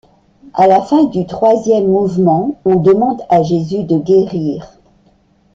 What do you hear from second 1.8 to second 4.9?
mouvement on demande à Jésus de guérir.